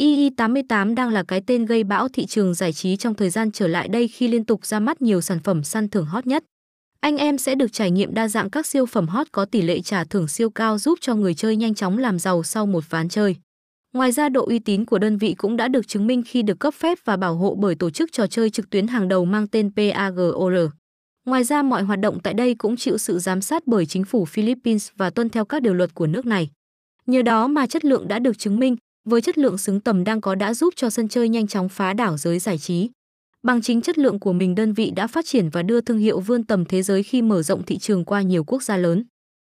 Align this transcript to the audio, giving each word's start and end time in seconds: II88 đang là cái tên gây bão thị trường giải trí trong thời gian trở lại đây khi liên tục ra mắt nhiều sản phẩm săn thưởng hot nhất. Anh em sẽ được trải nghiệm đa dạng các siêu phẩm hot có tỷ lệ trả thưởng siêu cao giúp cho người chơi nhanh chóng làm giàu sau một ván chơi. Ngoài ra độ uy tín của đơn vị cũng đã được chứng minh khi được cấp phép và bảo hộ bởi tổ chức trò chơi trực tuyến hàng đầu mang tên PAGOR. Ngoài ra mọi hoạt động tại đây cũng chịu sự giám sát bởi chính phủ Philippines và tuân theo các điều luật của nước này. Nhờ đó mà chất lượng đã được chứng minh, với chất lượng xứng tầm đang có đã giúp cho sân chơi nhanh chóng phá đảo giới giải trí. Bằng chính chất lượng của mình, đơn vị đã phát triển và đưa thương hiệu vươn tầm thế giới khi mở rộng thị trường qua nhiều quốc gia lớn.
II88 0.00 0.94
đang 0.94 1.10
là 1.10 1.22
cái 1.22 1.40
tên 1.46 1.64
gây 1.64 1.84
bão 1.84 2.08
thị 2.08 2.26
trường 2.26 2.54
giải 2.54 2.72
trí 2.72 2.96
trong 2.96 3.14
thời 3.14 3.30
gian 3.30 3.50
trở 3.50 3.66
lại 3.66 3.88
đây 3.88 4.08
khi 4.08 4.28
liên 4.28 4.44
tục 4.44 4.66
ra 4.66 4.80
mắt 4.80 5.02
nhiều 5.02 5.20
sản 5.20 5.38
phẩm 5.40 5.64
săn 5.64 5.88
thưởng 5.88 6.06
hot 6.06 6.26
nhất. 6.26 6.44
Anh 7.00 7.16
em 7.16 7.38
sẽ 7.38 7.54
được 7.54 7.72
trải 7.72 7.90
nghiệm 7.90 8.14
đa 8.14 8.28
dạng 8.28 8.50
các 8.50 8.66
siêu 8.66 8.86
phẩm 8.86 9.08
hot 9.08 9.26
có 9.32 9.44
tỷ 9.44 9.62
lệ 9.62 9.80
trả 9.80 10.04
thưởng 10.04 10.28
siêu 10.28 10.50
cao 10.50 10.78
giúp 10.78 10.98
cho 11.00 11.14
người 11.14 11.34
chơi 11.34 11.56
nhanh 11.56 11.74
chóng 11.74 11.98
làm 11.98 12.18
giàu 12.18 12.42
sau 12.42 12.66
một 12.66 12.84
ván 12.90 13.08
chơi. 13.08 13.36
Ngoài 13.94 14.12
ra 14.12 14.28
độ 14.28 14.46
uy 14.46 14.58
tín 14.58 14.84
của 14.84 14.98
đơn 14.98 15.18
vị 15.18 15.34
cũng 15.38 15.56
đã 15.56 15.68
được 15.68 15.88
chứng 15.88 16.06
minh 16.06 16.22
khi 16.26 16.42
được 16.42 16.58
cấp 16.58 16.74
phép 16.74 16.98
và 17.04 17.16
bảo 17.16 17.34
hộ 17.34 17.54
bởi 17.58 17.74
tổ 17.74 17.90
chức 17.90 18.12
trò 18.12 18.26
chơi 18.26 18.50
trực 18.50 18.70
tuyến 18.70 18.86
hàng 18.86 19.08
đầu 19.08 19.24
mang 19.24 19.46
tên 19.48 19.70
PAGOR. 19.76 20.72
Ngoài 21.26 21.44
ra 21.44 21.62
mọi 21.62 21.82
hoạt 21.82 22.00
động 22.00 22.18
tại 22.22 22.34
đây 22.34 22.54
cũng 22.54 22.76
chịu 22.76 22.98
sự 22.98 23.18
giám 23.18 23.40
sát 23.40 23.66
bởi 23.66 23.86
chính 23.86 24.04
phủ 24.04 24.24
Philippines 24.24 24.88
và 24.96 25.10
tuân 25.10 25.28
theo 25.28 25.44
các 25.44 25.62
điều 25.62 25.74
luật 25.74 25.94
của 25.94 26.06
nước 26.06 26.26
này. 26.26 26.50
Nhờ 27.06 27.22
đó 27.22 27.46
mà 27.46 27.66
chất 27.66 27.84
lượng 27.84 28.08
đã 28.08 28.18
được 28.18 28.38
chứng 28.38 28.58
minh, 28.58 28.76
với 29.08 29.20
chất 29.20 29.38
lượng 29.38 29.58
xứng 29.58 29.80
tầm 29.80 30.04
đang 30.04 30.20
có 30.20 30.34
đã 30.34 30.54
giúp 30.54 30.74
cho 30.76 30.90
sân 30.90 31.08
chơi 31.08 31.28
nhanh 31.28 31.46
chóng 31.46 31.68
phá 31.68 31.92
đảo 31.92 32.16
giới 32.16 32.38
giải 32.38 32.58
trí. 32.58 32.90
Bằng 33.42 33.62
chính 33.62 33.80
chất 33.80 33.98
lượng 33.98 34.20
của 34.20 34.32
mình, 34.32 34.54
đơn 34.54 34.72
vị 34.72 34.90
đã 34.96 35.06
phát 35.06 35.26
triển 35.26 35.48
và 35.50 35.62
đưa 35.62 35.80
thương 35.80 35.98
hiệu 35.98 36.20
vươn 36.20 36.44
tầm 36.44 36.64
thế 36.64 36.82
giới 36.82 37.02
khi 37.02 37.22
mở 37.22 37.42
rộng 37.42 37.62
thị 37.62 37.78
trường 37.78 38.04
qua 38.04 38.22
nhiều 38.22 38.44
quốc 38.44 38.62
gia 38.62 38.76
lớn. 38.76 39.04